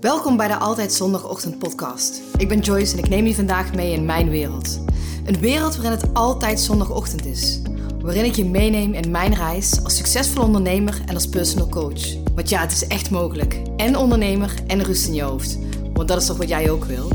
[0.00, 2.20] Welkom bij de Altijd Zondagochtend podcast.
[2.36, 4.80] Ik ben Joyce en ik neem je vandaag mee in mijn wereld.
[5.26, 7.62] Een wereld waarin het altijd zondagochtend is.
[8.00, 12.34] Waarin ik je meeneem in mijn reis als succesvol ondernemer en als personal coach.
[12.34, 13.60] Want ja, het is echt mogelijk.
[13.76, 15.58] En ondernemer en rust in je hoofd.
[15.92, 17.08] Want dat is toch wat jij ook wil?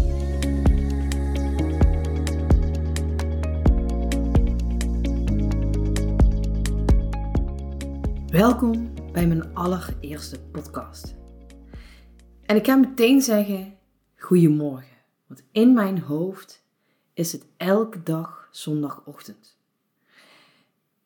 [8.27, 11.21] Welkom bij mijn allereerste podcast.
[12.53, 13.77] En ik ga meteen zeggen:
[14.15, 14.97] Goedemorgen.
[15.27, 16.63] Want in mijn hoofd
[17.13, 19.57] is het elke dag zondagochtend.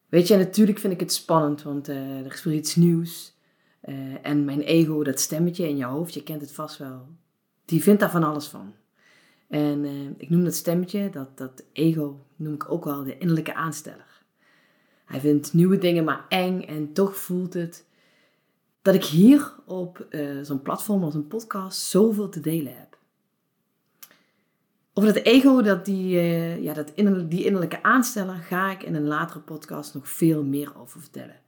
[0.10, 3.36] Weet je, natuurlijk vind ik het spannend, want uh, er is weer iets nieuws.
[3.84, 7.08] Uh, en mijn ego, dat stemmetje in je hoofd, je kent het vast wel,
[7.66, 8.74] die vindt daar van alles van.
[9.48, 13.54] En uh, ik noem dat stemmetje, dat, dat ego, noem ik ook wel de innerlijke
[13.54, 14.24] aansteller.
[15.06, 17.86] Hij vindt nieuwe dingen maar eng en toch voelt het
[18.88, 22.98] dat ik hier op uh, zo'n platform als een podcast zoveel te delen heb.
[24.94, 28.96] Over dat ego, dat die, uh, ja, dat innerlijke, die innerlijke aansteller, ga ik in
[28.96, 31.40] een latere podcast nog veel meer over vertellen.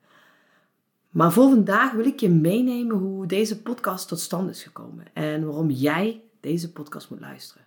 [1.09, 5.45] Maar voor vandaag wil ik je meenemen hoe deze podcast tot stand is gekomen en
[5.45, 7.65] waarom jij deze podcast moet luisteren.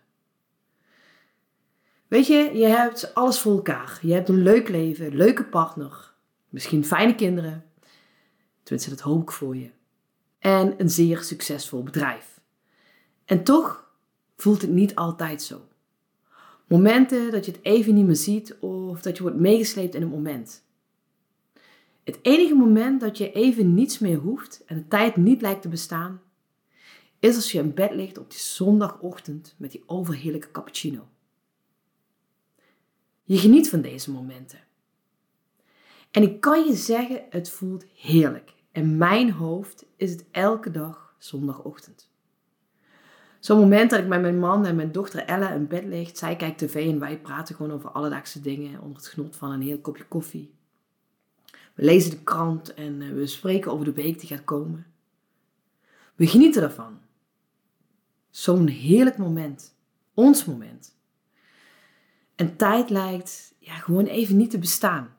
[2.08, 3.98] Weet je, je hebt alles voor elkaar.
[4.02, 6.12] Je hebt een leuk leven, leuke partner,
[6.48, 7.64] misschien fijne kinderen,
[8.62, 9.70] Tenminste, dat hoop ik voor je.
[10.38, 12.40] En een zeer succesvol bedrijf.
[13.24, 13.90] En toch
[14.36, 15.60] voelt het niet altijd zo.
[16.66, 20.08] Momenten dat je het even niet meer ziet of dat je wordt meegesleept in een
[20.08, 20.64] moment.
[22.04, 25.68] Het enige moment dat je even niets meer hoeft en de tijd niet lijkt te
[25.68, 26.20] bestaan,
[27.18, 31.08] is als je in bed ligt op die zondagochtend met die overheerlijke cappuccino.
[33.24, 34.58] Je geniet van deze momenten.
[36.12, 38.54] En ik kan je zeggen, het voelt heerlijk.
[38.72, 42.10] In mijn hoofd is het elke dag zondagochtend.
[43.40, 46.18] Zo'n moment dat ik met mijn man en mijn dochter Ella in bed ligt.
[46.18, 49.62] Zij kijkt tv en wij praten gewoon over alledaagse dingen onder het genot van een
[49.62, 50.54] heel kopje koffie.
[51.74, 54.86] We lezen de krant en eh, we spreken over de week die gaat komen.
[56.14, 56.98] We genieten ervan.
[58.30, 59.74] Zo'n heerlijk moment.
[60.14, 60.96] Ons moment.
[62.34, 65.16] En tijd lijkt ja, gewoon even niet te bestaan.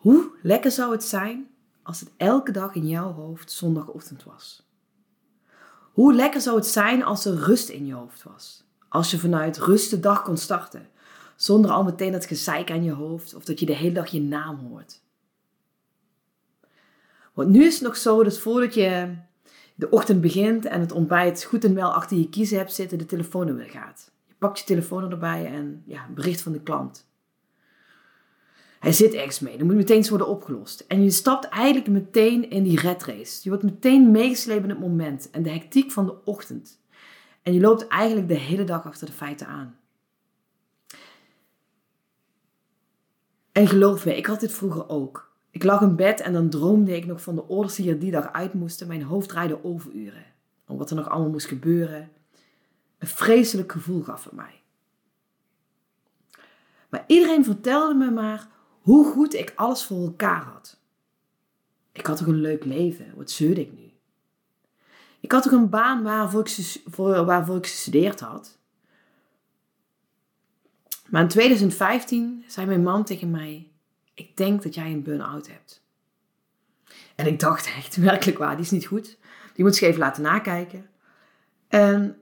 [0.00, 1.50] Hoe lekker zou het zijn
[1.82, 4.68] als het elke dag in jouw hoofd zondagochtend was?
[5.92, 8.64] Hoe lekker zou het zijn als er rust in je hoofd was?
[8.88, 10.88] Als je vanuit rust de dag kon starten,
[11.36, 14.20] zonder al meteen dat gezeik aan je hoofd of dat je de hele dag je
[14.20, 15.00] naam hoort.
[17.34, 19.14] Want nu is het nog zo dat voordat je
[19.74, 23.06] de ochtend begint en het ontbijt goed en wel achter je kiezen hebt zitten, de
[23.06, 24.10] telefoon er weer gaat.
[24.26, 27.08] Je pakt je telefoon erbij en ja, bericht van de klant.
[28.80, 29.58] Hij zit ergens mee.
[29.58, 30.80] Dan moet meteen worden opgelost.
[30.80, 33.40] En je stapt eigenlijk meteen in die red race.
[33.42, 36.80] Je wordt meteen meegeslepen in het moment en de hectiek van de ochtend.
[37.42, 39.78] En je loopt eigenlijk de hele dag achter de feiten aan.
[43.52, 45.32] En geloof me, ik had dit vroeger ook.
[45.50, 48.10] Ik lag in bed en dan droomde ik nog van de orders die er die
[48.10, 48.86] dag uit moesten.
[48.86, 50.24] Mijn hoofd draaide overuren.
[50.66, 52.10] Om wat er nog allemaal moest gebeuren.
[52.98, 54.62] Een vreselijk gevoel gaf het mij.
[56.88, 58.48] Maar iedereen vertelde me maar
[58.80, 60.78] hoe goed ik alles voor elkaar had.
[61.92, 63.92] Ik had toch een leuk leven, wat zeurde ik nu?
[65.20, 68.58] Ik had toch een baan waarvoor ik, voor, waarvoor ik gestudeerd had.
[71.08, 73.70] Maar in 2015 zei mijn man tegen mij:
[74.14, 75.82] Ik denk dat jij een burn-out hebt.
[77.14, 79.18] En ik dacht echt, werkelijk waar, die is niet goed.
[79.54, 80.90] Die moet je even laten nakijken.
[81.68, 82.16] En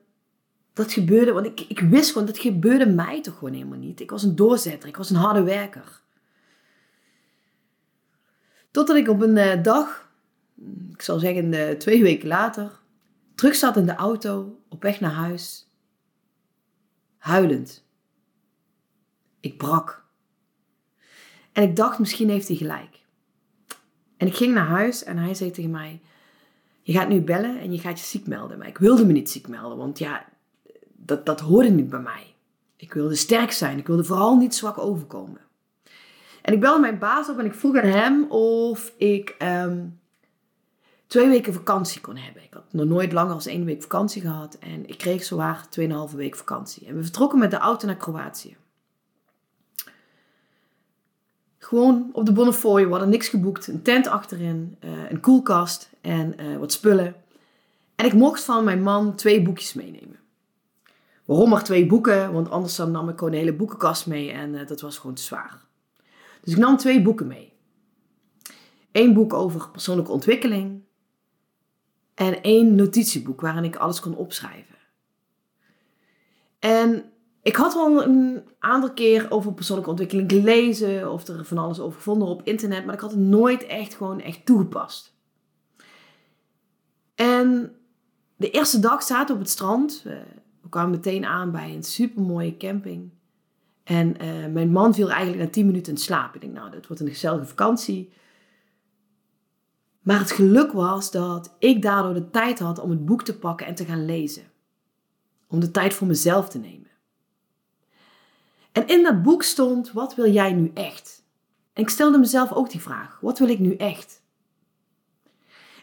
[0.73, 4.01] dat gebeurde, want ik, ik wist gewoon, dat gebeurde mij toch gewoon helemaal niet.
[4.01, 6.01] Ik was een doorzetter, ik was een harde werker.
[8.71, 10.11] Totdat ik op een uh, dag,
[10.93, 12.81] ik zal zeggen uh, twee weken later,
[13.34, 15.69] terug zat in de auto op weg naar huis,
[17.17, 17.87] huilend.
[19.41, 20.06] Ik brak.
[21.53, 22.99] En ik dacht, misschien heeft hij gelijk.
[24.17, 26.00] En ik ging naar huis en hij zei tegen mij:
[26.82, 28.59] Je gaat nu bellen en je gaat je ziek melden.
[28.59, 30.26] Maar ik wilde me niet ziek melden, want ja,
[30.97, 32.35] dat, dat hoorde niet bij mij.
[32.76, 35.41] Ik wilde sterk zijn, ik wilde vooral niet zwak overkomen.
[36.43, 39.87] En ik belde mijn baas op en ik vroeg aan hem of ik ehm,
[41.06, 42.43] twee weken vakantie kon hebben.
[42.43, 44.55] Ik had nog nooit langer dan één week vakantie gehad.
[44.55, 45.67] En ik kreeg zowaar
[46.11, 46.87] 2,5 week vakantie.
[46.87, 48.56] En we vertrokken met de auto naar Kroatië.
[51.58, 52.84] Gewoon op de Bonnefoy.
[52.84, 53.67] We hadden niks geboekt.
[53.67, 57.14] Een tent achterin, uh, een koelkast en uh, wat spullen.
[57.94, 60.19] En ik mocht van mijn man twee boekjes meenemen.
[61.25, 62.32] Waarom maar twee boeken?
[62.32, 65.14] Want anders dan nam ik gewoon een hele boekenkast mee en uh, dat was gewoon
[65.14, 65.68] te zwaar.
[66.43, 67.52] Dus ik nam twee boeken mee.
[68.93, 70.82] Eén boek over persoonlijke ontwikkeling
[72.14, 74.76] en één notitieboek waarin ik alles kon opschrijven.
[76.58, 77.05] En
[77.43, 81.96] ik had al een aantal keer over persoonlijke ontwikkeling gelezen of er van alles over
[81.96, 85.17] gevonden op internet, maar ik had het nooit echt gewoon echt toegepast.
[87.14, 87.76] En
[88.37, 90.02] de eerste dag zaten we op het strand.
[90.61, 93.11] We kwamen meteen aan bij een supermooie camping.
[93.88, 96.35] En uh, mijn man viel eigenlijk na 10 minuten in slaap.
[96.35, 98.12] Ik denk, nou, dit wordt een gezellige vakantie.
[100.00, 103.67] Maar het geluk was dat ik daardoor de tijd had om het boek te pakken
[103.67, 104.43] en te gaan lezen.
[105.46, 106.90] Om de tijd voor mezelf te nemen.
[108.73, 111.25] En in dat boek stond, wat wil jij nu echt?
[111.73, 114.23] En ik stelde mezelf ook die vraag, wat wil ik nu echt?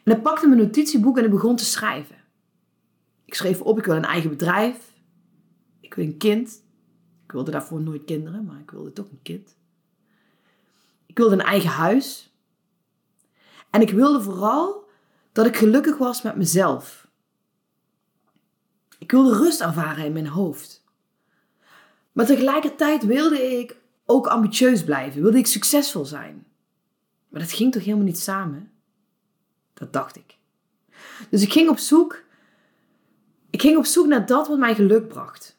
[0.03, 2.17] En ik pakte mijn notitieboek en ik begon te schrijven.
[3.25, 4.93] Ik schreef op, ik wil een eigen bedrijf.
[5.79, 6.63] Ik wil een kind.
[7.25, 9.55] Ik wilde daarvoor nooit kinderen, maar ik wilde toch een kind.
[11.05, 12.33] Ik wilde een eigen huis.
[13.69, 14.89] En ik wilde vooral
[15.31, 17.07] dat ik gelukkig was met mezelf.
[18.97, 20.83] Ik wilde rust ervaren in mijn hoofd.
[22.11, 23.75] Maar tegelijkertijd wilde ik
[24.05, 25.21] ook ambitieus blijven.
[25.21, 26.45] Wilde ik succesvol zijn.
[27.29, 28.71] Maar dat ging toch helemaal niet samen?
[29.73, 30.37] Dat dacht ik.
[31.29, 32.23] Dus ik ging op zoek.
[33.49, 35.54] Ik ging op zoek naar dat wat mij geluk bracht.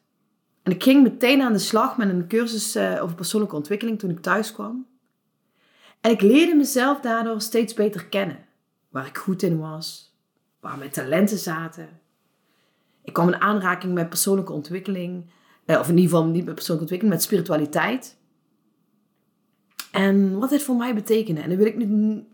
[0.66, 4.10] En ik ging meteen aan de slag met een cursus eh, over persoonlijke ontwikkeling toen
[4.10, 4.86] ik thuis kwam.
[6.00, 8.38] En ik leerde mezelf daardoor steeds beter kennen.
[8.88, 10.16] Waar ik goed in was,
[10.60, 11.88] waar mijn talenten zaten.
[13.02, 15.30] Ik kwam in aanraking met persoonlijke ontwikkeling,
[15.64, 18.16] eh, of in ieder geval niet met persoonlijke ontwikkeling, met spiritualiteit.
[19.90, 21.40] En wat dit voor mij betekende.
[21.40, 22.24] En dan wil ik niet,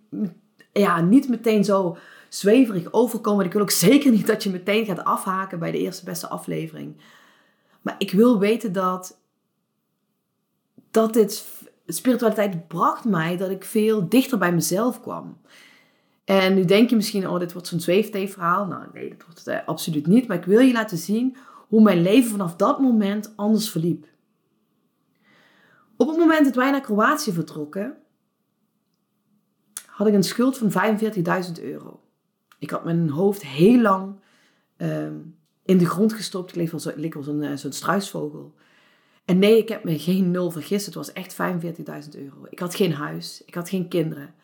[0.72, 1.96] ja, niet meteen zo
[2.28, 3.44] zweverig overkomen.
[3.44, 6.96] Ik wil ook zeker niet dat je meteen gaat afhaken bij de eerste beste aflevering.
[7.82, 9.20] Maar ik wil weten dat,
[10.90, 11.46] dat dit
[11.86, 15.40] spiritualiteit bracht mij dat ik veel dichter bij mezelf kwam.
[16.24, 18.66] En nu denk je misschien, oh, dit wordt zo'n zweefthee-verhaal.
[18.66, 20.28] Nou, nee, dat wordt het eh, absoluut niet.
[20.28, 21.36] Maar ik wil je laten zien
[21.68, 24.06] hoe mijn leven vanaf dat moment anders verliep.
[25.96, 27.96] Op het moment dat wij naar Kroatië vertrokken,
[29.86, 32.00] had ik een schuld van 45.000 euro.
[32.58, 34.20] Ik had mijn hoofd heel lang
[34.76, 35.14] ehm,
[35.64, 36.50] in de grond gestopt.
[36.50, 38.54] Ik leek leek wel zo'n struisvogel.
[39.24, 40.86] En nee, ik heb me geen nul vergist.
[40.86, 42.46] Het was echt 45.000 euro.
[42.48, 43.42] Ik had geen huis.
[43.46, 44.34] Ik had geen kinderen.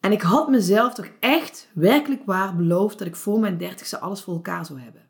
[0.00, 4.20] En ik had mezelf toch echt werkelijk waar beloofd dat ik voor mijn dertigste alles
[4.20, 5.02] voor elkaar zou hebben.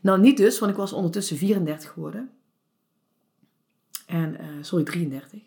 [0.00, 2.30] Nou, niet dus, want ik was ondertussen 34 geworden.
[4.06, 5.40] En, uh, sorry, 33.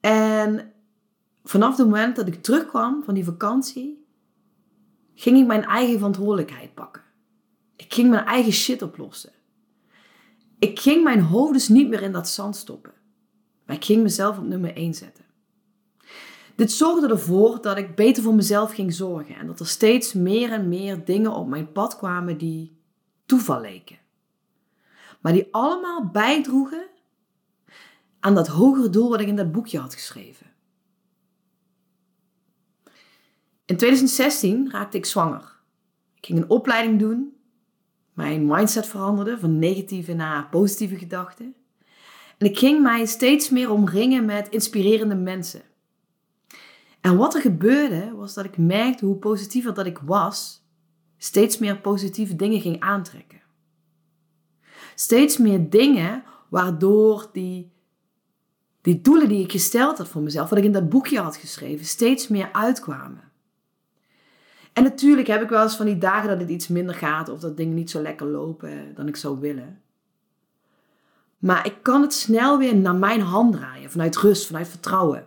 [0.00, 0.72] En
[1.44, 4.06] vanaf het moment dat ik terugkwam van die vakantie,
[5.14, 7.02] ging ik mijn eigen verantwoordelijkheid pakken.
[7.82, 9.32] Ik ging mijn eigen shit oplossen.
[10.58, 12.92] Ik ging mijn hoofd dus niet meer in dat zand stoppen.
[13.66, 15.24] Maar ik ging mezelf op nummer 1 zetten.
[16.54, 20.52] Dit zorgde ervoor dat ik beter voor mezelf ging zorgen en dat er steeds meer
[20.52, 22.76] en meer dingen op mijn pad kwamen die
[23.26, 23.98] toeval leken.
[25.20, 26.86] Maar die allemaal bijdroegen
[28.20, 30.46] aan dat hogere doel wat ik in dat boekje had geschreven.
[33.64, 35.60] In 2016 raakte ik zwanger.
[36.14, 37.36] Ik ging een opleiding doen.
[38.12, 41.54] Mijn mindset veranderde van negatieve naar positieve gedachten.
[42.38, 45.62] En ik ging mij steeds meer omringen met inspirerende mensen.
[47.00, 50.64] En wat er gebeurde, was dat ik merkte hoe positiever dat ik was,
[51.16, 53.40] steeds meer positieve dingen ging aantrekken.
[54.94, 57.72] Steeds meer dingen waardoor die,
[58.80, 61.84] die doelen die ik gesteld had voor mezelf, wat ik in dat boekje had geschreven,
[61.84, 63.31] steeds meer uitkwamen.
[64.72, 67.40] En natuurlijk heb ik wel eens van die dagen dat het iets minder gaat of
[67.40, 69.82] dat dingen niet zo lekker lopen dan ik zou willen.
[71.38, 75.26] Maar ik kan het snel weer naar mijn hand draaien, vanuit rust, vanuit vertrouwen.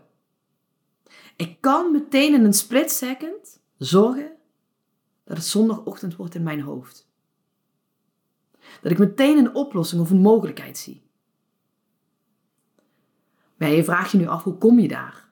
[1.36, 4.32] Ik kan meteen in een split second zorgen
[5.24, 7.08] dat het zondagochtend wordt in mijn hoofd.
[8.82, 11.04] Dat ik meteen een oplossing of een mogelijkheid zie.
[13.58, 15.30] Maar je vraagt je nu af, hoe kom je daar?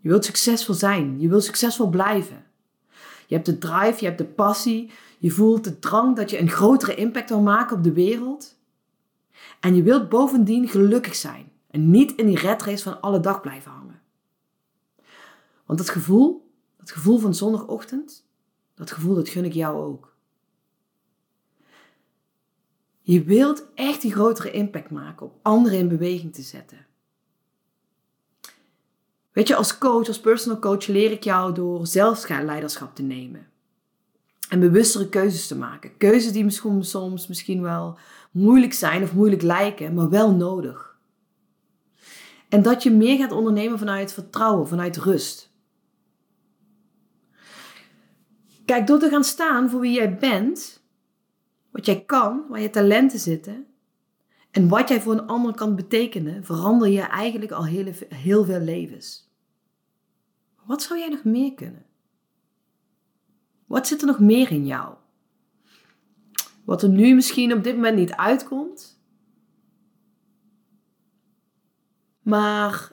[0.00, 2.44] Je wilt succesvol zijn, je wilt succesvol blijven.
[3.26, 6.50] Je hebt de drive, je hebt de passie, je voelt de drang dat je een
[6.50, 8.56] grotere impact wil maken op de wereld.
[9.60, 13.40] En je wilt bovendien gelukkig zijn en niet in die red race van alle dag
[13.40, 14.02] blijven hangen.
[15.66, 18.26] Want dat gevoel, dat gevoel van zondagochtend,
[18.74, 20.12] dat gevoel dat gun ik jou ook.
[23.00, 26.86] Je wilt echt die grotere impact maken op anderen in beweging te zetten.
[29.34, 33.46] Weet je, als coach, als personal coach leer ik jou door zelfleiderschap te nemen.
[34.48, 35.96] En bewustere keuzes te maken.
[35.96, 37.98] Keuzes die misschien soms misschien wel
[38.30, 40.96] moeilijk zijn of moeilijk lijken, maar wel nodig.
[42.48, 45.52] En dat je meer gaat ondernemen vanuit vertrouwen, vanuit rust.
[48.64, 50.82] Kijk, door te gaan staan voor wie jij bent,
[51.70, 53.66] wat jij kan, waar je talenten zitten
[54.54, 58.60] en wat jij voor een ander kan betekenen, verander je eigenlijk al heel, heel veel
[58.60, 59.30] levens.
[60.64, 61.86] Wat zou jij nog meer kunnen?
[63.66, 64.94] Wat zit er nog meer in jou?
[66.64, 69.00] Wat er nu misschien op dit moment niet uitkomt,
[72.22, 72.92] maar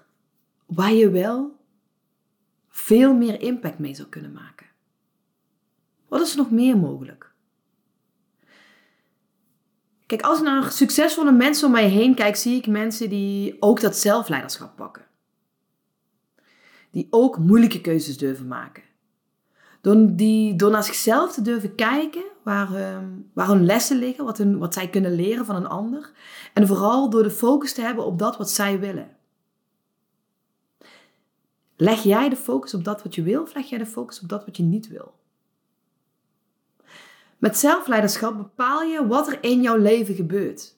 [0.65, 1.60] waar je wel
[2.68, 4.68] veel meer impact mee zou kunnen maken.
[6.08, 7.30] Wat is er nog meer mogelijk?
[10.12, 13.82] Kijk, als ik naar succesvolle mensen om mij heen kijk, zie ik mensen die ook
[13.82, 15.06] dat zelfleiderschap pakken.
[16.89, 18.84] Die ook moeilijke keuzes durven maken.
[19.82, 24.38] Door, die, door naar zichzelf te durven kijken waar, um, waar hun lessen liggen, wat,
[24.38, 26.12] hun, wat zij kunnen leren van een ander.
[26.53, 29.10] En vooral door de focus te hebben op dat wat zij willen.
[31.75, 34.30] Leg jij de focus op dat wat je wil of leg jij de focus op
[34.30, 35.20] dat wat je niet wil?
[37.41, 40.75] Met zelfleiderschap bepaal je wat er in jouw leven gebeurt.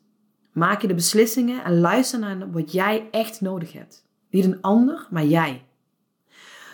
[0.52, 4.06] Maak je de beslissingen en luister naar wat jij echt nodig hebt.
[4.30, 5.66] Niet een ander, maar jij.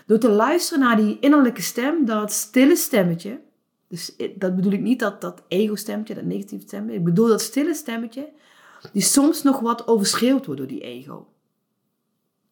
[0.06, 3.42] Door te luisteren naar die innerlijke stem, dat stille stemmetje.
[3.88, 6.98] Dus dat bedoel ik niet dat, dat ego-stemmetje, dat negatieve stemmetje.
[6.98, 8.30] Ik bedoel dat stille stemmetje,
[8.94, 11.28] die soms nog wat overschreeuwd wordt door die ego.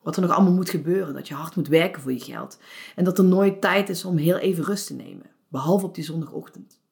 [0.01, 1.13] Wat er nog allemaal moet gebeuren.
[1.13, 2.59] Dat je hard moet werken voor je geld.
[2.95, 5.25] En dat er nooit tijd is om heel even rust te nemen.
[5.47, 6.85] Behalve op die zondagochtend.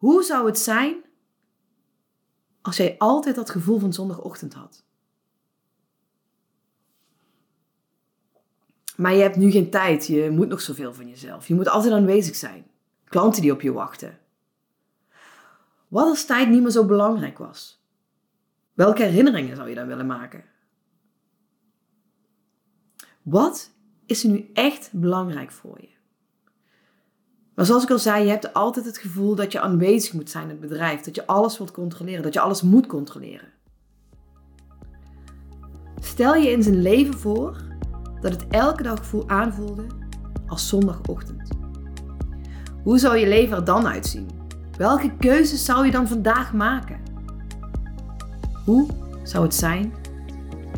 [0.00, 1.04] Hoe zou het zijn
[2.60, 4.84] als jij altijd dat gevoel van zondagochtend had?
[8.96, 10.06] Maar je hebt nu geen tijd.
[10.06, 11.48] Je moet nog zoveel van jezelf.
[11.48, 12.66] Je moet altijd aanwezig zijn.
[13.04, 14.18] Klanten die op je wachten.
[15.88, 17.84] Wat als tijd niet meer zo belangrijk was?
[18.72, 20.44] Welke herinneringen zou je dan willen maken?
[23.22, 23.70] Wat
[24.06, 25.99] is er nu echt belangrijk voor je?
[27.60, 30.44] Maar zoals ik al zei, je hebt altijd het gevoel dat je aanwezig moet zijn
[30.44, 31.00] in het bedrijf.
[31.00, 33.48] Dat je alles wilt controleren, dat je alles moet controleren.
[35.98, 37.56] Stel je in zijn leven voor
[38.20, 39.86] dat het elke dag aanvoelde
[40.46, 41.48] als zondagochtend.
[42.82, 44.28] Hoe zou je leven er dan uitzien?
[44.76, 47.00] Welke keuzes zou je dan vandaag maken?
[48.64, 48.88] Hoe
[49.22, 49.92] zou het zijn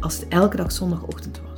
[0.01, 1.52] als het elke dag zondagochtend was?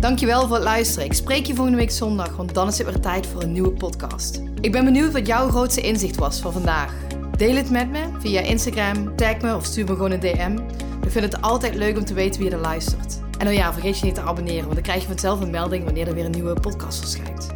[0.00, 1.04] Dankjewel voor het luisteren.
[1.04, 3.70] Ik spreek je volgende week zondag, want dan is het weer tijd voor een nieuwe
[3.70, 4.42] podcast.
[4.60, 6.94] Ik ben benieuwd wat jouw grootste inzicht was van vandaag.
[7.36, 10.58] Deel het met me via Instagram, tag me of stuur me gewoon een DM.
[11.02, 13.20] Ik vind het altijd leuk om te weten wie er luistert.
[13.38, 15.84] En oh ja, vergeet je niet te abonneren, want dan krijg je vanzelf een melding
[15.84, 17.48] wanneer er weer een nieuwe podcast verschijnt.